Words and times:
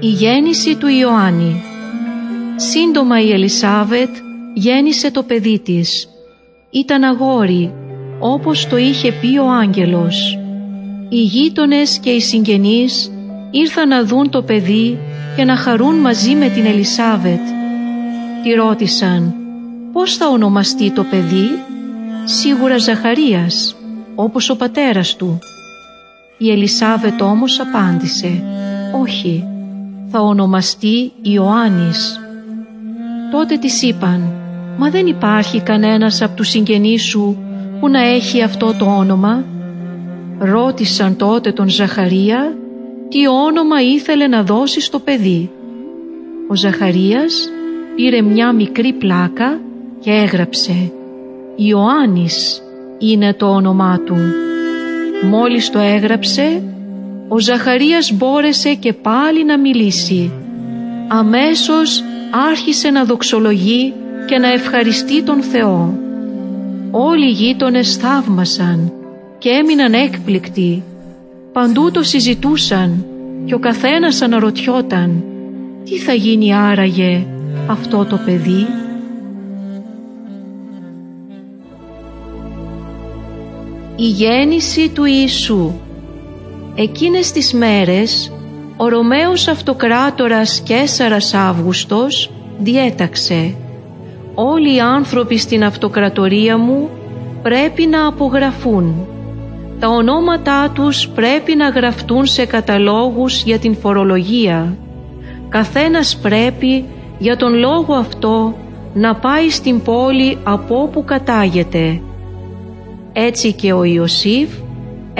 Η 0.00 0.06
γέννηση 0.06 0.76
του 0.76 0.86
Ιωάννη 0.86 1.62
Σύντομα 2.56 3.20
η 3.20 3.32
Ελισάβετ 3.32 4.08
γέννησε 4.54 5.10
το 5.10 5.22
παιδί 5.22 5.58
της. 5.58 6.08
Ήταν 6.70 7.02
αγόρι, 7.02 7.72
όπως 8.18 8.66
το 8.66 8.76
είχε 8.76 9.12
πει 9.12 9.38
ο 9.38 9.50
άγγελος. 9.50 10.38
Οι 11.08 11.22
γείτονες 11.22 11.98
και 11.98 12.10
οι 12.10 12.20
συγγενείς 12.20 13.12
ήρθαν 13.50 13.88
να 13.88 14.04
δουν 14.04 14.30
το 14.30 14.42
παιδί 14.42 14.98
και 15.36 15.44
να 15.44 15.56
χαρούν 15.56 15.94
μαζί 15.94 16.34
με 16.34 16.48
την 16.48 16.66
Ελισάβετ. 16.66 17.42
Τη 18.42 18.50
ρώτησαν 18.50 19.34
πώς 19.92 20.16
θα 20.16 20.28
ονομαστεί 20.28 20.90
το 20.90 21.04
παιδί, 21.04 21.48
σίγουρα 22.24 22.78
Ζαχαρίας, 22.78 23.76
όπως 24.14 24.50
ο 24.50 24.56
πατέρας 24.56 25.16
του. 25.16 25.38
Η 26.38 26.50
Ελισάβετ 26.50 27.22
όμως 27.22 27.60
απάντησε 27.60 28.42
«Όχι, 29.00 29.57
θα 30.10 30.20
ονομαστεί 30.20 31.12
Ιωάννης». 31.22 32.20
Τότε 33.30 33.56
της 33.56 33.82
είπαν 33.82 34.32
«Μα 34.78 34.90
δεν 34.90 35.06
υπάρχει 35.06 35.60
κανένας 35.60 36.22
από 36.22 36.36
τους 36.36 36.48
συγγενείς 36.48 37.02
σου 37.02 37.38
που 37.80 37.88
να 37.88 38.00
έχει 38.00 38.42
αυτό 38.42 38.74
το 38.78 38.84
όνομα». 38.84 39.44
Ρώτησαν 40.38 41.16
τότε 41.16 41.52
τον 41.52 41.68
Ζαχαρία 41.68 42.56
τι 43.08 43.28
όνομα 43.28 43.82
ήθελε 43.82 44.26
να 44.26 44.42
δώσει 44.42 44.80
στο 44.80 44.98
παιδί. 44.98 45.50
Ο 46.48 46.54
Ζαχαρίας 46.54 47.50
πήρε 47.96 48.22
μια 48.22 48.52
μικρή 48.52 48.92
πλάκα 48.92 49.60
και 50.00 50.10
έγραψε 50.10 50.92
«Ιωάννης 51.56 52.62
είναι 52.98 53.34
το 53.34 53.46
όνομά 53.46 54.00
του». 54.06 54.16
Μόλις 55.30 55.70
το 55.70 55.78
έγραψε, 55.78 56.62
ο 57.28 57.38
Ζαχαρίας 57.38 58.12
μπόρεσε 58.12 58.74
και 58.74 58.92
πάλι 58.92 59.44
να 59.44 59.58
μιλήσει. 59.58 60.32
Αμέσως 61.08 62.04
άρχισε 62.50 62.90
να 62.90 63.04
δοξολογεί 63.04 63.94
και 64.26 64.38
να 64.38 64.52
ευχαριστεί 64.52 65.22
τον 65.22 65.42
Θεό. 65.42 65.98
Όλοι 66.90 67.26
οι 67.26 67.32
γείτονες 67.32 67.96
θαύμασαν 67.96 68.92
και 69.38 69.48
έμειναν 69.48 69.92
έκπληκτοι. 69.92 70.82
Παντού 71.52 71.90
το 71.90 72.02
συζητούσαν 72.02 73.04
και 73.44 73.54
ο 73.54 73.58
καθένας 73.58 74.22
αναρωτιόταν 74.22 75.24
τι 75.84 75.98
θα 75.98 76.12
γίνει 76.12 76.54
άραγε 76.54 77.26
αυτό 77.66 78.04
το 78.04 78.20
παιδί; 78.24 78.66
Η 83.96 84.06
γέννηση 84.06 84.88
του 84.88 85.04
Ιησού 85.04 85.72
Εκείνες 86.80 87.32
τις 87.32 87.52
μέρες 87.54 88.32
ο 88.76 88.88
Ρωμαίος 88.88 89.48
Αυτοκράτορας 89.48 90.60
Κέσαρας 90.60 91.34
Αύγουστος 91.34 92.30
διέταξε 92.58 93.54
«Όλοι 94.34 94.74
οι 94.74 94.80
άνθρωποι 94.80 95.38
στην 95.38 95.64
αυτοκρατορία 95.64 96.58
μου 96.58 96.88
πρέπει 97.42 97.86
να 97.86 98.06
απογραφούν. 98.06 99.06
Τα 99.78 99.88
ονόματά 99.88 100.70
τους 100.74 101.08
πρέπει 101.08 101.56
να 101.56 101.68
γραφτούν 101.68 102.26
σε 102.26 102.46
καταλόγους 102.46 103.42
για 103.42 103.58
την 103.58 103.76
φορολογία. 103.76 104.76
Καθένας 105.48 106.16
πρέπει 106.16 106.84
για 107.18 107.36
τον 107.36 107.54
λόγο 107.54 107.94
αυτό 107.94 108.54
να 108.94 109.14
πάει 109.14 109.50
στην 109.50 109.82
πόλη 109.82 110.38
από 110.42 110.82
όπου 110.82 111.04
κατάγεται. 111.04 112.00
Έτσι 113.12 113.52
και 113.52 113.72
ο 113.72 113.84
Ιωσήφ 113.84 114.48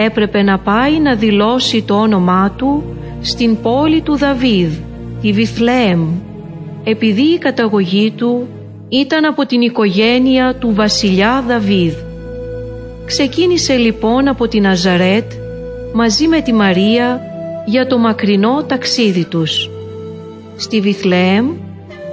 έπρεπε 0.05 0.43
να 0.43 0.59
πάει 0.59 1.01
να 1.01 1.15
δηλώσει 1.15 1.83
το 1.83 1.95
όνομά 1.95 2.55
του 2.57 2.97
στην 3.21 3.61
πόλη 3.63 4.01
του 4.01 4.17
Δαβίδ, 4.17 4.73
τη 5.21 5.33
Βιθλέμ, 5.33 6.09
επειδή 6.85 7.23
η 7.23 7.39
καταγωγή 7.39 8.11
του 8.11 8.49
ήταν 8.89 9.25
από 9.25 9.47
την 9.47 9.61
οικογένεια 9.61 10.55
του 10.59 10.75
βασιλιά 10.75 11.45
Δαβίδ. 11.49 11.95
Ξεκίνησε 13.07 13.75
λοιπόν 13.77 14.29
από 14.29 14.49
την 14.49 14.67
Αζαρέτ 14.67 15.33
μαζί 15.95 16.27
με 16.27 16.41
τη 16.41 16.53
Μαρία 16.53 17.21
για 17.67 17.87
το 17.87 17.99
μακρινό 17.99 18.65
ταξίδι 18.67 19.25
τους. 19.25 19.71
Στη 20.57 20.81
Βιθλέμ 20.81 21.47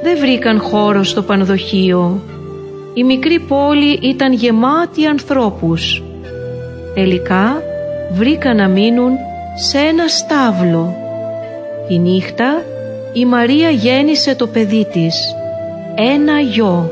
δεν 0.03 0.17
βρήκαν 0.19 0.59
χώρο 0.59 1.03
στο 1.03 1.21
πανδοχείο. 1.21 2.21
Η 2.93 3.03
μικρή 3.03 3.39
πόλη 3.39 3.99
ήταν 4.01 4.33
γεμάτη 4.33 5.05
ανθρώπους. 5.05 6.03
Τελικά 6.93 7.61
βρήκαν 8.11 8.55
να 8.55 8.67
μείνουν 8.67 9.11
σε 9.55 9.77
ένα 9.77 10.07
στάβλο. 10.07 10.95
Τη 11.87 11.97
νύχτα 11.97 12.63
η 13.13 13.25
Μαρία 13.25 13.69
γέννησε 13.69 14.35
το 14.35 14.47
παιδί 14.47 14.87
της, 14.91 15.35
ένα 15.95 16.39
γιο. 16.39 16.91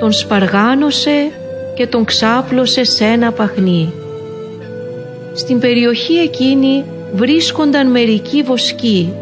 Τον 0.00 0.12
σπαργάνωσε 0.12 1.30
και 1.74 1.86
τον 1.86 2.04
ξάπλωσε 2.04 2.84
σε 2.84 3.04
ένα 3.04 3.32
παχνί. 3.32 3.92
Στην 5.34 5.58
περιοχή 5.58 6.14
εκείνη 6.14 6.84
βρίσκονταν 7.14 7.90
μερικοί 7.90 8.42
βοσκοί 8.42 9.12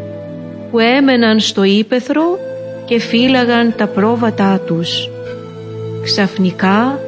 που 0.71 0.79
έμεναν 0.79 1.39
στο 1.39 1.63
ύπεθρο 1.63 2.39
και 2.85 2.99
φύλαγαν 2.99 3.73
τα 3.77 3.87
πρόβατά 3.87 4.59
τους. 4.65 5.09
Ξαφνικά 6.03 6.99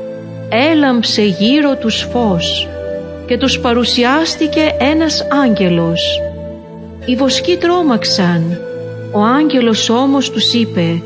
έλαμψε 0.50 1.22
γύρω 1.22 1.76
τους 1.76 2.08
φως 2.12 2.68
και 3.28 3.38
τους 3.38 3.60
παρουσιάστηκε 3.60 4.76
ένας 4.80 5.28
άγγελος. 5.44 6.22
Οι 7.06 7.16
βοσκοί 7.16 7.58
τρόμαξαν. 7.58 8.60
Ο 9.12 9.20
άγγελος 9.20 9.90
όμως 9.90 10.30
τους 10.30 10.54
είπε 10.54 11.02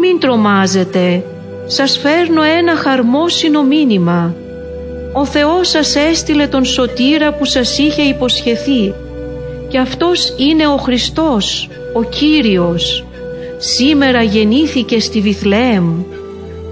«Μην 0.00 0.20
τρομάζετε, 0.20 1.24
σας 1.66 1.98
φέρνω 1.98 2.42
ένα 2.42 2.76
χαρμόσυνο 2.76 3.62
μήνυμα. 3.62 4.34
Ο 5.12 5.24
Θεός 5.24 5.68
σας 5.68 5.96
έστειλε 5.96 6.46
τον 6.46 6.64
σωτήρα 6.64 7.32
που 7.32 7.44
σας 7.44 7.78
είχε 7.78 8.02
υποσχεθεί 8.02 8.94
και 9.68 9.78
αυτός 9.78 10.34
είναι 10.36 10.66
ο 10.66 10.76
Χριστός, 10.76 11.68
ο 11.92 12.02
Κύριος. 12.02 13.04
Σήμερα 13.58 14.22
γεννήθηκε 14.22 15.00
στη 15.00 15.20
Βιθλεέμ 15.20 16.02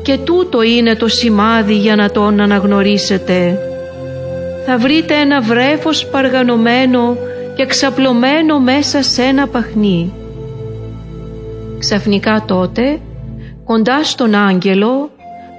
και 0.02 0.18
τούτο 0.24 0.62
είναι 0.62 0.96
το 0.96 1.08
σημάδι 1.08 1.74
για 1.74 1.96
να 1.96 2.10
τον 2.10 2.40
αναγνωρίσετε. 2.40 3.67
Θα 4.70 4.78
βρείτε 4.78 5.14
ένα 5.14 5.40
βρέφος 5.40 6.06
παργανωμένο 6.06 7.16
και 7.56 7.66
ξαπλωμένο 7.66 8.58
μέσα 8.58 9.02
σε 9.02 9.22
ένα 9.22 9.46
παχνί. 9.46 10.12
Ξαφνικά 11.78 12.44
τότε, 12.46 13.00
κοντά 13.64 14.04
στον 14.04 14.34
άγγελο, 14.34 15.10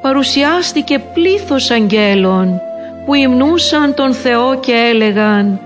παρουσιάστηκε 0.02 1.00
πλήθος 1.14 1.72
αγγέλων 1.72 2.62
που 3.06 3.14
υμνούσαν 3.14 3.94
τον 3.94 4.14
Θεό 4.14 4.60
και 4.60 4.72
έλεγαν 4.94 5.60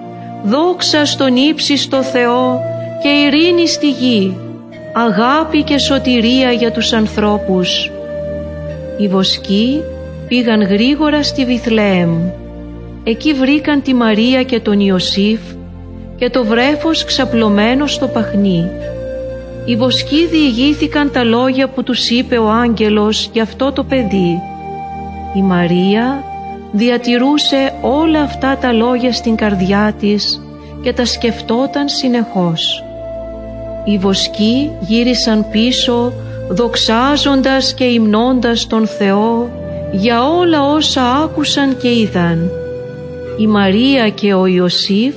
«Δόξα 0.43 1.05
στον 1.05 1.35
ύψιστο 1.35 2.03
Θεό 2.03 2.61
και 3.01 3.09
ειρήνη 3.09 3.67
στη 3.67 3.89
γη, 3.89 4.37
αγάπη 4.93 5.63
και 5.63 5.77
σωτηρία 5.77 6.51
για 6.51 6.71
τους 6.71 6.93
ανθρώπους». 6.93 7.91
Οι 8.97 9.07
βοσκοί 9.07 9.81
πήγαν 10.27 10.61
γρήγορα 10.61 11.23
στη 11.23 11.45
Βιθλεέμ. 11.45 12.41
Εκεί 13.03 13.33
βρήκαν 13.33 13.81
τη 13.81 13.93
Μαρία 13.93 14.43
και 14.43 14.59
τον 14.59 14.79
Ιωσήφ 14.79 15.39
και 16.15 16.29
το 16.29 16.43
βρέφος 16.43 17.05
ξαπλωμένο 17.05 17.87
στο 17.87 18.07
παχνί. 18.07 18.69
Οι 19.65 19.75
βοσκοί 19.75 20.27
διηγήθηκαν 20.27 21.11
τα 21.11 21.23
λόγια 21.23 21.69
που 21.69 21.83
τους 21.83 22.09
είπε 22.09 22.37
ο 22.37 22.49
άγγελος 22.49 23.29
για 23.33 23.43
αυτό 23.43 23.71
το 23.71 23.83
παιδί. 23.83 24.41
Η 25.35 25.41
Μαρία 25.41 26.23
διατηρούσε 26.71 27.73
όλα 27.81 28.21
αυτά 28.21 28.57
τα 28.57 28.71
λόγια 28.71 29.13
στην 29.13 29.35
καρδιά 29.35 29.95
της 29.99 30.41
και 30.81 30.93
τα 30.93 31.05
σκεφτόταν 31.05 31.89
συνεχώς. 31.89 32.83
Οι 33.85 33.97
βοσκοί 33.97 34.71
γύρισαν 34.79 35.45
πίσω 35.51 36.13
δοξάζοντας 36.49 37.73
και 37.73 37.83
υμνώντας 37.83 38.67
τον 38.67 38.87
Θεό 38.87 39.49
για 39.91 40.27
όλα 40.27 40.61
όσα 40.61 41.01
άκουσαν 41.23 41.77
και 41.77 41.89
είδαν. 41.99 42.51
Η 43.37 43.47
Μαρία 43.47 44.09
και 44.09 44.33
ο 44.33 44.45
Ιωσήφ 44.45 45.15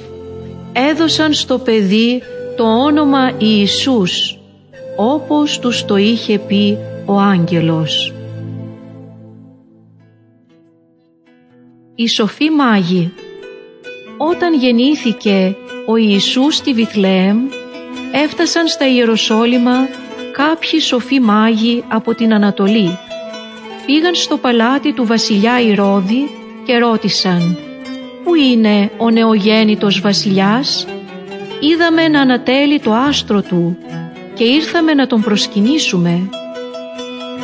έδωσαν 0.73 1.33
στο 1.33 1.59
παιδί 1.59 2.23
το 2.57 2.65
όνομα 2.65 3.33
Ιησούς, 3.39 4.39
όπως 4.97 5.59
τους 5.59 5.85
το 5.85 5.97
είχε 5.97 6.39
πει 6.39 6.79
ο 7.07 7.19
άγγελος. 7.19 8.13
Η 11.95 12.09
Σοφή 12.09 12.51
Μάγη 12.51 13.13
Όταν 14.17 14.55
γεννήθηκε 14.55 15.57
ο 15.87 15.97
Ιησούς 15.97 16.57
στη 16.57 16.73
Βιθλεέμ, 16.73 17.39
έφτασαν 18.25 18.69
στα 18.69 18.89
Ιεροσόλυμα 18.89 19.89
κάποιοι 20.33 20.81
σοφοί 20.81 21.21
μάγοι 21.21 21.85
από 21.89 22.15
την 22.15 22.35
Ανατολή. 22.35 22.99
Πήγαν 23.87 24.15
στο 24.15 24.37
παλάτι 24.37 24.93
του 24.93 25.07
βασιλιά 25.07 25.61
Ηρώδη 25.61 26.31
και 26.65 26.79
ρώτησαν 26.79 27.66
«Πού 28.27 28.35
είναι 28.35 28.91
ο 28.97 29.11
νεογέννητος 29.11 30.01
βασιλιάς» 30.01 30.87
είδαμε 31.61 32.09
να 32.09 32.21
ανατέλει 32.21 32.81
το 32.81 32.93
άστρο 32.93 33.43
του 33.43 33.77
και 34.35 34.45
ήρθαμε 34.45 34.95
να 34.95 35.07
τον 35.07 35.21
προσκυνήσουμε. 35.21 36.29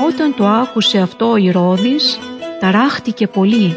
Όταν 0.08 0.34
το 0.36 0.46
άκουσε 0.46 0.98
αυτό 0.98 1.30
ο 1.30 1.36
Ηρώδης, 1.36 2.18
ταράχτηκε 2.60 3.26
πολύ, 3.26 3.76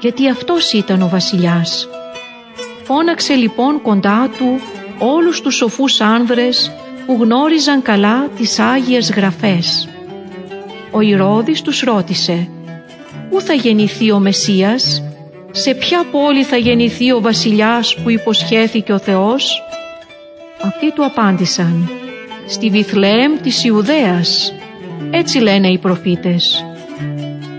γιατί 0.00 0.28
αυτός 0.28 0.72
ήταν 0.72 1.02
ο 1.02 1.08
βασιλιάς. 1.08 1.88
Φώναξε 2.82 3.34
λοιπόν 3.34 3.82
κοντά 3.82 4.30
του 4.38 4.60
όλους 4.98 5.40
τους 5.40 5.54
σοφούς 5.54 6.00
άνδρες 6.00 6.72
που 7.06 7.18
γνώριζαν 7.20 7.82
καλά 7.82 8.28
τις 8.36 8.58
Άγιες 8.58 9.10
Γραφές. 9.10 9.88
Ο 10.90 11.00
Ηρώδης 11.00 11.62
τους 11.62 11.80
ρώτησε 11.80 12.48
«Πού 13.30 13.40
θα 13.40 13.52
γεννηθεί 13.52 14.10
ο 14.10 14.18
Μεσσίας, 14.18 15.02
σε 15.56 15.74
ποια 15.74 16.04
πόλη 16.10 16.44
θα 16.44 16.56
γεννηθεί 16.56 17.12
ο 17.12 17.20
βασιλιάς 17.20 17.96
που 18.02 18.10
υποσχέθηκε 18.10 18.92
ο 18.92 18.98
Θεός» 18.98 19.62
Αυτοί 20.62 20.92
του 20.92 21.04
απάντησαν 21.04 21.90
«Στη 22.46 22.70
Βιθλεέμ 22.70 23.40
της 23.42 23.64
Ιουδαίας, 23.64 24.54
έτσι 25.10 25.38
λένε 25.38 25.68
οι 25.68 25.78
προφήτες». 25.78 26.64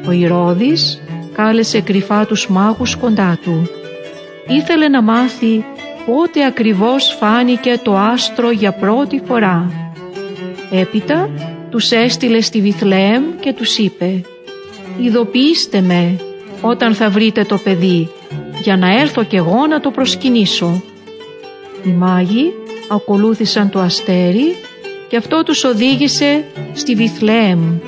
Ο 0.07 0.11
Ηρώδης 0.11 1.01
κάλεσε 1.33 1.81
κρυφά 1.81 2.25
τους 2.25 2.47
μάγους 2.47 2.95
κοντά 2.95 3.39
του. 3.43 3.69
Ήθελε 4.47 4.87
να 4.87 5.01
μάθει 5.01 5.65
πότε 6.05 6.45
ακριβώς 6.45 7.15
φάνηκε 7.19 7.79
το 7.83 7.97
άστρο 7.97 8.51
για 8.51 8.71
πρώτη 8.71 9.21
φορά. 9.25 9.71
Έπειτα 10.71 11.29
τους 11.69 11.91
έστειλε 11.91 12.41
στη 12.41 12.61
Βιθλεέμ 12.61 13.23
και 13.39 13.53
τους 13.53 13.77
είπε 13.77 14.21
«Ειδοποιήστε 15.01 15.81
με 15.81 16.19
όταν 16.61 16.93
θα 16.93 17.09
βρείτε 17.09 17.43
το 17.43 17.57
παιδί 17.57 18.09
για 18.61 18.77
να 18.77 18.99
έρθω 18.99 19.23
κι 19.23 19.35
εγώ 19.35 19.67
να 19.67 19.79
το 19.79 19.91
προσκυνήσω». 19.91 20.81
Οι 21.83 21.89
μάγοι 21.89 22.53
ακολούθησαν 22.87 23.69
το 23.69 23.79
αστέρι 23.79 24.55
και 25.07 25.17
αυτό 25.17 25.43
τους 25.43 25.63
οδήγησε 25.63 26.43
στη 26.73 26.95
Βιθλεέμ. 26.95 27.79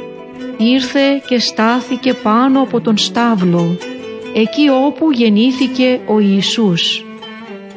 Ήρθε 0.58 1.22
και 1.28 1.40
στάθηκε 1.40 2.14
πάνω 2.14 2.62
από 2.62 2.82
τον 2.82 2.98
στάβλο, 2.98 3.78
εκεί 4.34 4.70
όπου 4.86 5.12
γεννήθηκε 5.12 6.00
ο 6.06 6.20
Ιησούς. 6.20 7.06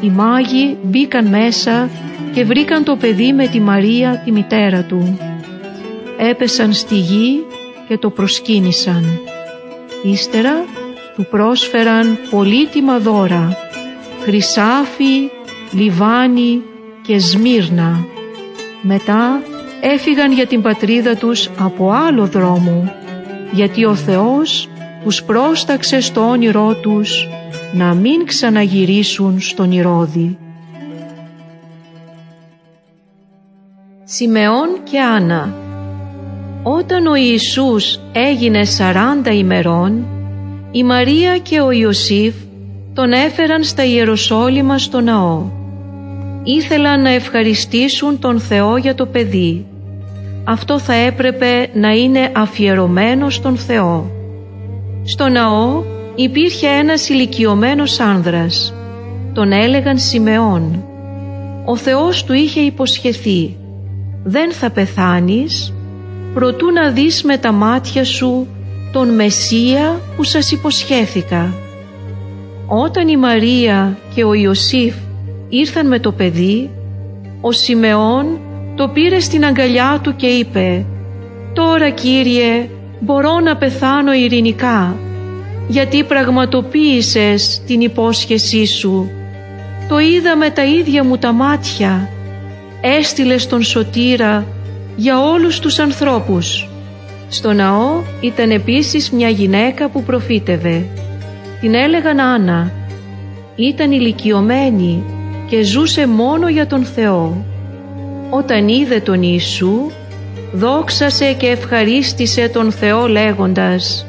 Οι 0.01 0.09
μάγοι 0.09 0.77
μπήκαν 0.83 1.27
μέσα 1.27 1.89
και 2.33 2.45
βρήκαν 2.45 2.85
το 2.85 2.97
παιδί 2.97 3.33
με 3.33 3.47
τη 3.47 3.61
Μαρία 3.61 4.23
τη 4.25 4.33
μητέρα 4.33 4.83
του. 4.83 5.19
Έπεσαν 6.19 6.73
στη 6.73 6.95
γη 6.95 7.45
και 7.89 7.99
το 7.99 8.11
προσκύνησαν. 8.11 9.21
Ύστερα 10.03 10.65
του 11.17 11.27
πρόσφεραν 11.31 12.19
πολύτιμα 12.31 12.99
δώρα, 12.99 13.57
χρυσάφι, 14.23 15.31
λιβάνι 15.73 16.63
και 17.03 17.19
σμύρνα. 17.19 18.05
Μετά 18.83 19.41
έφυγαν 19.81 20.33
για 20.33 20.47
την 20.47 20.63
πατρίδα 20.63 21.17
τους 21.17 21.51
από 21.59 21.91
άλλο 21.91 22.27
δρόμο, 22.27 22.93
γιατί 23.53 23.85
ο 23.85 23.95
Θεός 23.95 24.69
τους 25.05 25.23
πρόσταξε 25.23 26.01
στο 26.01 26.29
όνειρό 26.29 26.75
τους 26.75 27.29
να 27.73 27.95
μην 27.95 28.25
ξαναγυρίσουν 28.25 29.41
στον 29.41 29.73
Ηρώδη. 29.73 30.39
Σιμεών 34.05 34.69
και 34.91 35.01
Άννα 35.01 35.55
Όταν 36.63 37.07
ο 37.07 37.15
Ιησούς 37.15 38.01
έγινε 38.13 38.65
σαράντα 38.65 39.33
ημερών, 39.33 40.20
η 40.73 40.85
Μαρία 40.85 41.39
και 41.39 41.61
ο 41.61 41.71
Ιωσήφ 41.71 42.35
τον 42.95 43.13
έφεραν 43.13 43.65
στα 43.65 43.85
Ιεροσόλυμα 43.85 44.79
στο 44.79 45.01
ναό. 45.01 45.51
Ήθελαν 46.43 47.03
να 47.03 47.11
ευχαριστήσουν 47.11 48.19
τον 48.19 48.41
Θεό 48.41 48.77
για 48.77 48.95
το 48.95 49.07
παιδί. 49.07 49.67
Αυτό 50.45 50.79
θα 50.79 50.93
έπρεπε 50.93 51.69
να 51.75 51.91
είναι 51.91 52.31
αφιερωμένο 52.33 53.31
στον 53.31 53.57
Θεό. 53.57 54.11
Στο 55.05 55.29
ναό 55.29 55.83
υπήρχε 56.15 56.67
ένας 56.67 57.09
ηλικιωμένος 57.09 58.01
άνδρας. 58.01 58.75
Τον 59.35 59.53
έλεγαν 59.53 59.99
Σιμεών. 59.99 60.85
Ο 61.65 61.77
Θεός 61.77 62.25
του 62.25 62.33
είχε 62.33 62.61
υποσχεθεί 62.61 63.57
«Δεν 64.25 64.53
θα 64.53 64.71
πεθάνεις, 64.71 65.75
προτού 66.35 66.71
να 66.71 66.91
δεις 66.91 67.23
με 67.23 67.37
τα 67.37 67.53
μάτια 67.53 68.05
σου 68.05 68.47
τον 68.93 69.15
Μεσσία 69.15 70.01
που 70.17 70.25
σας 70.25 70.53
υποσχέθηκα». 70.53 71.55
Όταν 72.67 73.09
η 73.09 73.17
Μαρία 73.17 73.99
και 74.15 74.25
ο 74.25 74.35
Ιωσήφ 74.35 74.95
ήρθαν 75.49 75.87
με 75.87 75.99
το 75.99 76.13
παιδί, 76.13 76.71
ο 77.41 77.53
Σιμεών 77.53 78.41
το 78.75 78.89
πήρε 78.89 79.21
στην 79.21 79.45
αγκαλιά 79.45 80.01
του 80.03 80.17
και 80.17 80.27
είπε 80.27 80.85
«Τώρα 81.53 81.91
Κύριε 81.91 82.69
μπορώ 83.01 83.41
να 83.41 83.57
πεθάνω 83.57 84.13
ειρηνικά 84.13 84.97
γιατί 85.71 86.05
πραγματοποίησες 86.05 87.63
την 87.67 87.81
υπόσχεσή 87.81 88.67
σου. 88.67 89.11
Το 89.89 89.99
είδα 89.99 90.37
με 90.37 90.51
τα 90.51 90.65
ίδια 90.65 91.05
μου 91.05 91.19
τα 91.19 91.33
μάτια. 91.33 92.09
Έστειλες 92.81 93.47
τον 93.47 93.63
σωτήρα 93.63 94.47
για 94.97 95.23
όλους 95.23 95.59
τους 95.59 95.79
ανθρώπους. 95.79 96.70
Στο 97.31 97.53
ναό 97.53 98.03
ήταν 98.21 98.51
επίσης 98.51 99.11
μια 99.11 99.29
γυναίκα 99.29 99.89
που 99.89 100.03
προφήτευε. 100.03 100.87
Την 101.61 101.75
έλεγαν 101.75 102.21
Άννα. 102.21 102.73
Ήταν 103.57 103.93
ηλικιωμένη 103.93 105.05
και 105.49 105.63
ζούσε 105.63 106.07
μόνο 106.07 106.49
για 106.49 106.67
τον 106.67 106.85
Θεό. 106.85 107.45
Όταν 108.31 108.69
είδε 108.69 109.01
τον 109.01 109.23
Ιησού, 109.23 109.91
δόξασε 110.53 111.33
και 111.33 111.47
ευχαρίστησε 111.47 112.49
τον 112.49 112.73
Θεό 112.73 113.07
λέγοντας 113.07 114.05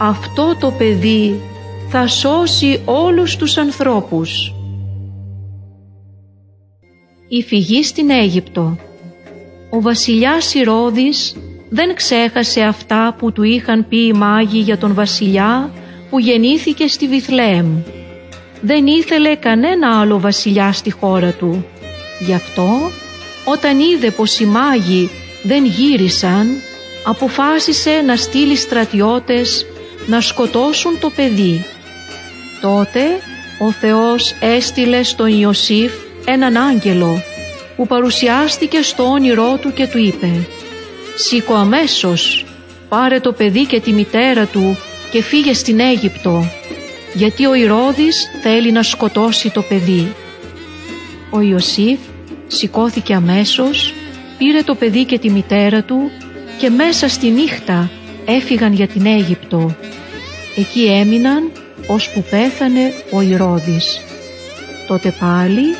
αυτό 0.00 0.56
το 0.60 0.70
παιδί 0.78 1.40
θα 1.88 2.06
σώσει 2.06 2.82
όλους 2.84 3.36
τους 3.36 3.56
ανθρώπους. 3.56 4.54
Η 7.28 7.42
φυγή 7.42 7.82
στην 7.82 8.10
Αίγυπτο 8.10 8.76
Ο 9.70 9.80
βασιλιάς 9.80 10.54
Ηρώδης 10.54 11.36
δεν 11.68 11.94
ξέχασε 11.94 12.60
αυτά 12.60 13.14
που 13.18 13.32
του 13.32 13.42
είχαν 13.42 13.88
πει 13.88 13.96
οι 14.06 14.12
μάγοι 14.12 14.58
για 14.58 14.78
τον 14.78 14.94
βασιλιά 14.94 15.70
που 16.10 16.18
γεννήθηκε 16.18 16.86
στη 16.86 17.08
Βιθλέμ. 17.08 17.66
Δεν 18.60 18.86
ήθελε 18.86 19.34
κανένα 19.34 20.00
άλλο 20.00 20.20
βασιλιά 20.20 20.72
στη 20.72 20.90
χώρα 20.90 21.32
του. 21.32 21.66
Γι' 22.18 22.34
αυτό 22.34 22.90
όταν 23.44 23.80
είδε 23.80 24.10
πως 24.10 24.40
οι 24.40 24.44
μάγοι 24.44 25.10
δεν 25.42 25.64
γύρισαν 25.64 26.46
αποφάσισε 27.04 28.02
να 28.06 28.16
στείλει 28.16 28.56
στρατιώτες 28.56 29.66
να 30.06 30.20
σκοτώσουν 30.20 30.98
το 31.00 31.10
παιδί. 31.10 31.64
Τότε 32.60 33.00
ο 33.58 33.72
Θεός 33.72 34.34
έστειλε 34.40 35.02
στον 35.02 35.40
Ιωσήφ 35.40 35.92
έναν 36.24 36.56
άγγελο 36.56 37.22
που 37.76 37.86
παρουσιάστηκε 37.86 38.82
στο 38.82 39.10
όνειρό 39.10 39.58
του 39.60 39.72
και 39.72 39.86
του 39.86 39.98
είπε 39.98 40.30
«Σήκω 41.20 41.54
αμέσως, 41.54 42.44
πάρε 42.88 43.20
το 43.20 43.32
παιδί 43.32 43.66
και 43.66 43.80
τη 43.80 43.92
μητέρα 43.92 44.46
του 44.46 44.76
και 45.10 45.22
φύγε 45.22 45.52
στην 45.52 45.80
Αίγυπτο, 45.80 46.44
γιατί 47.14 47.46
ο 47.46 47.54
Ηρώδης 47.54 48.30
θέλει 48.42 48.72
να 48.72 48.82
σκοτώσει 48.82 49.50
το 49.50 49.62
παιδί». 49.62 50.14
Ο 51.30 51.40
Ιωσήφ 51.40 51.98
σηκώθηκε 52.46 53.14
αμέσως, 53.14 53.94
πήρε 54.38 54.62
το 54.62 54.74
παιδί 54.74 55.04
και 55.04 55.18
τη 55.18 55.30
μητέρα 55.30 55.82
του 55.82 56.10
και 56.58 56.70
μέσα 56.70 57.08
στη 57.08 57.28
νύχτα 57.28 57.90
έφυγαν 58.24 58.72
για 58.72 58.86
την 58.86 59.06
Αίγυπτο. 59.06 59.76
Εκεί 60.56 60.84
έμειναν 60.84 61.50
ώσπου 61.86 62.24
πέθανε 62.30 62.92
ο 63.12 63.20
Ηρώδης. 63.20 64.00
Τότε 64.86 65.14
πάλι 65.20 65.74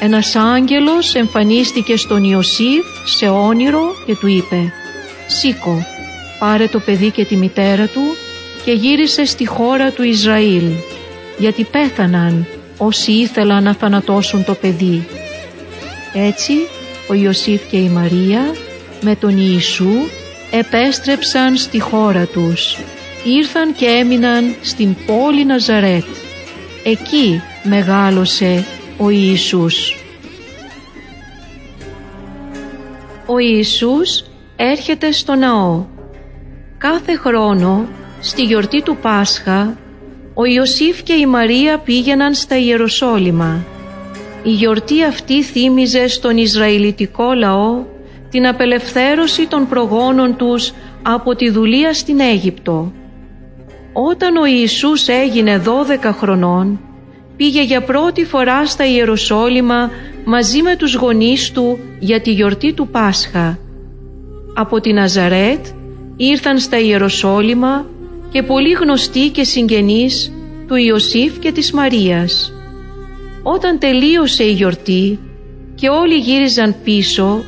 ένας 0.00 0.36
άγγελος 0.36 1.14
εμφανίστηκε 1.14 1.96
στον 1.96 2.24
Ιωσήφ 2.24 2.84
σε 3.04 3.28
όνειρο 3.28 3.94
και 4.06 4.16
του 4.16 4.26
είπε 4.26 4.72
«Σήκω, 5.38 5.86
πάρε 6.38 6.66
το 6.66 6.78
παιδί 6.80 7.10
και 7.10 7.24
τη 7.24 7.36
μητέρα 7.36 7.86
του 7.86 8.16
και 8.64 8.72
γύρισε 8.72 9.24
στη 9.24 9.46
χώρα 9.46 9.90
του 9.90 10.02
Ισραήλ, 10.02 10.70
γιατί 11.38 11.64
πέθαναν 11.64 12.46
όσοι 12.78 13.12
ήθελαν 13.12 13.62
να 13.62 13.74
θανατώσουν 13.74 14.44
το 14.44 14.54
παιδί». 14.54 15.06
Έτσι 16.14 16.52
ο 17.08 17.14
Ιωσήφ 17.14 17.68
και 17.70 17.76
η 17.76 17.88
Μαρία 17.88 18.54
με 19.00 19.16
τον 19.16 19.38
Ιησού 19.38 19.92
επέστρεψαν 20.50 21.56
στη 21.56 21.80
χώρα 21.80 22.26
τους. 22.26 22.78
Ήρθαν 23.24 23.74
και 23.74 23.86
έμειναν 23.86 24.54
στην 24.62 24.96
πόλη 25.06 25.44
Ναζαρέτ. 25.44 26.04
Εκεί 26.84 27.42
μεγάλωσε 27.62 28.64
ο 28.98 29.10
Ιησούς. 29.10 29.96
Ο 33.26 33.38
Ιησούς 33.38 34.24
έρχεται 34.70 35.12
στο 35.12 35.34
ναό. 35.34 35.84
Κάθε 36.78 37.16
χρόνο, 37.16 37.88
στη 38.20 38.42
γιορτή 38.42 38.82
του 38.82 38.96
Πάσχα, 38.96 39.76
ο 40.34 40.44
Ιωσήφ 40.44 41.02
και 41.02 41.12
η 41.12 41.26
Μαρία 41.26 41.78
πήγαιναν 41.78 42.34
στα 42.34 42.58
Ιεροσόλυμα. 42.58 43.64
Η 44.42 44.50
γιορτή 44.50 45.04
αυτή 45.04 45.42
θύμιζε 45.42 46.08
στον 46.08 46.36
Ισραηλιτικό 46.36 47.32
λαό 47.32 47.84
την 48.30 48.46
απελευθέρωση 48.46 49.46
των 49.46 49.68
προγόνων 49.68 50.36
τους 50.36 50.72
από 51.02 51.34
τη 51.34 51.50
δουλεία 51.50 51.94
στην 51.94 52.20
Αίγυπτο. 52.20 52.92
Όταν 53.92 54.36
ο 54.36 54.46
Ιησούς 54.46 55.08
έγινε 55.08 55.62
12 56.02 56.10
χρονών, 56.12 56.80
πήγε 57.36 57.62
για 57.62 57.82
πρώτη 57.82 58.24
φορά 58.24 58.66
στα 58.66 58.86
Ιεροσόλυμα 58.86 59.90
μαζί 60.24 60.62
με 60.62 60.76
τους 60.76 60.94
γονείς 60.94 61.50
του 61.52 61.78
για 61.98 62.20
τη 62.20 62.30
γιορτή 62.30 62.72
του 62.72 62.88
Πάσχα. 62.88 63.61
Από 64.54 64.80
τη 64.80 64.92
Ναζαρέτ 64.92 65.66
ήρθαν 66.16 66.58
στα 66.58 66.78
Ιεροσόλυμα 66.78 67.86
και 68.30 68.42
πολύ 68.42 68.70
γνωστοί 68.70 69.28
και 69.28 69.44
συγγενείς 69.44 70.32
του 70.66 70.74
Ιωσήφ 70.74 71.38
και 71.38 71.52
της 71.52 71.72
Μαρίας. 71.72 72.52
Όταν 73.42 73.78
τελείωσε 73.78 74.44
η 74.44 74.52
γιορτή 74.52 75.18
και 75.74 75.88
όλοι 75.88 76.14
γύριζαν 76.14 76.74
πίσω, 76.84 77.44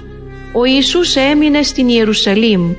ο 0.52 0.64
Ιησούς 0.64 1.16
έμεινε 1.16 1.62
στην 1.62 1.88
Ιερουσαλήμ. 1.88 2.72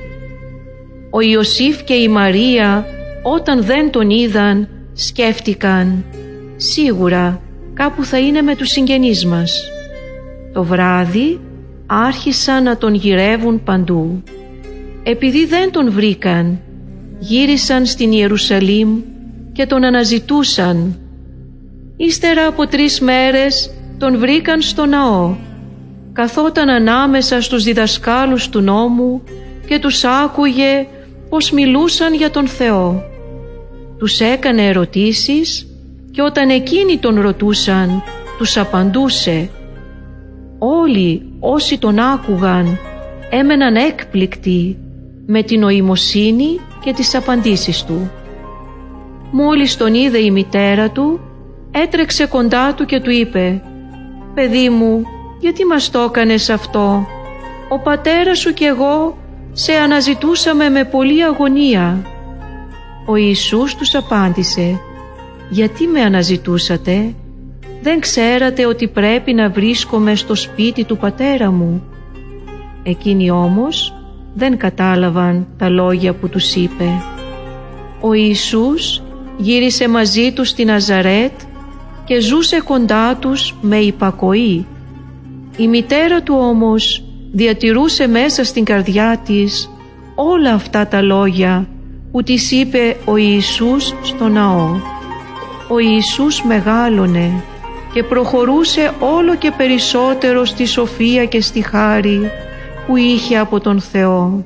Ο 1.10 1.20
Ιωσήφ 1.20 1.82
και 1.82 1.94
η 1.94 2.08
Μαρία 2.08 2.86
όταν 3.22 3.62
δεν 3.62 3.90
τον 3.90 4.10
είδαν 4.10 4.68
σκέφτηκαν 4.92 6.04
«Σίγουρα 6.56 7.40
κάπου 7.74 8.04
θα 8.04 8.18
είναι 8.18 8.42
με 8.42 8.56
τους 8.56 8.68
συγγενείς 8.68 9.26
μας». 9.26 9.70
Το 10.52 10.64
βράδυ 10.64 11.40
άρχισαν 11.86 12.62
να 12.62 12.76
τον 12.76 12.94
γυρεύουν 12.94 13.62
παντού. 13.62 14.22
Επειδή 15.02 15.46
δεν 15.46 15.70
τον 15.70 15.90
βρήκαν, 15.90 16.60
γύρισαν 17.18 17.86
στην 17.86 18.12
Ιερουσαλήμ 18.12 19.00
και 19.52 19.66
τον 19.66 19.84
αναζητούσαν. 19.84 20.98
Ύστερα 21.96 22.46
από 22.46 22.66
τρεις 22.66 23.00
μέρες 23.00 23.70
τον 23.98 24.18
βρήκαν 24.18 24.60
στο 24.60 24.86
ναό. 24.86 25.36
Καθόταν 26.12 26.68
ανάμεσα 26.68 27.40
στους 27.40 27.64
διδασκάλους 27.64 28.48
του 28.48 28.60
νόμου 28.60 29.22
και 29.66 29.78
τους 29.78 30.04
άκουγε 30.04 30.86
πως 31.28 31.50
μιλούσαν 31.50 32.14
για 32.14 32.30
τον 32.30 32.46
Θεό. 32.46 33.02
Τους 33.98 34.20
έκανε 34.20 34.66
ερωτήσεις 34.66 35.66
και 36.10 36.22
όταν 36.22 36.48
εκείνοι 36.50 36.98
τον 36.98 37.20
ρωτούσαν, 37.20 38.02
τους 38.38 38.56
απαντούσε. 38.56 39.50
Όλοι 40.58 41.32
όσοι 41.40 41.78
τον 41.78 41.98
άκουγαν 41.98 42.78
έμεναν 43.30 43.76
έκπληκτοι 43.76 44.78
με 45.26 45.42
την 45.42 45.60
νοημοσύνη 45.60 46.60
και 46.84 46.92
τις 46.92 47.14
απαντήσεις 47.14 47.84
του. 47.84 48.10
Μόλις 49.30 49.76
τον 49.76 49.94
είδε 49.94 50.18
η 50.18 50.30
μητέρα 50.30 50.90
του, 50.90 51.20
έτρεξε 51.70 52.26
κοντά 52.26 52.74
του 52.74 52.84
και 52.84 53.00
του 53.00 53.10
είπε 53.10 53.62
«Παιδί 54.34 54.68
μου, 54.68 55.02
γιατί 55.40 55.64
μας 55.64 55.90
το 55.90 55.98
έκανες 55.98 56.50
αυτό, 56.50 57.06
ο 57.68 57.78
πατέρας 57.78 58.38
σου 58.38 58.52
και 58.52 58.64
εγώ 58.64 59.16
σε 59.52 59.72
αναζητούσαμε 59.72 60.68
με 60.68 60.84
πολλή 60.84 61.24
αγωνία». 61.24 62.06
Ο 63.06 63.16
Ιησούς 63.16 63.74
τους 63.74 63.94
απάντησε 63.94 64.80
«Γιατί 65.50 65.86
με 65.86 66.00
αναζητούσατε, 66.00 67.14
δεν 67.82 68.00
ξέρατε 68.00 68.66
ότι 68.66 68.88
πρέπει 68.88 69.32
να 69.32 69.50
βρίσκομαι 69.50 70.14
στο 70.14 70.34
σπίτι 70.34 70.84
του 70.84 70.96
πατέρα 70.96 71.50
μου». 71.50 71.82
Εκείνοι 72.82 73.30
όμως 73.30 73.94
δεν 74.34 74.56
κατάλαβαν 74.56 75.46
τα 75.58 75.68
λόγια 75.68 76.14
που 76.14 76.28
τους 76.28 76.54
είπε. 76.54 77.02
Ο 78.00 78.12
Ιησούς 78.12 79.02
γύρισε 79.36 79.88
μαζί 79.88 80.32
τους 80.32 80.48
στη 80.48 80.64
Ναζαρέτ 80.64 81.32
και 82.04 82.20
ζούσε 82.20 82.60
κοντά 82.60 83.16
τους 83.16 83.54
με 83.60 83.76
υπακοή. 83.76 84.66
Η 85.56 85.68
μητέρα 85.68 86.22
του 86.22 86.34
όμως 86.38 87.02
διατηρούσε 87.32 88.06
μέσα 88.06 88.44
στην 88.44 88.64
καρδιά 88.64 89.22
της 89.26 89.70
όλα 90.14 90.52
αυτά 90.52 90.86
τα 90.86 91.02
λόγια 91.02 91.68
που 92.12 92.22
της 92.22 92.50
είπε 92.50 92.96
ο 93.04 93.16
Ιησούς 93.16 93.94
στο 94.02 94.28
ναό. 94.28 94.70
Ο 95.68 95.78
Ιησούς 95.78 96.42
μεγάλωνε 96.42 97.42
και 97.96 98.02
προχωρούσε 98.02 98.92
όλο 99.00 99.36
και 99.36 99.50
περισσότερο 99.50 100.44
στη 100.44 100.66
σοφία 100.66 101.24
και 101.24 101.40
στη 101.40 101.62
χάρη 101.62 102.30
που 102.86 102.96
είχε 102.96 103.38
από 103.38 103.60
τον 103.60 103.80
Θεό. 103.80 104.44